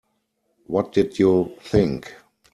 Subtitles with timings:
[0.65, 2.11] What did you think?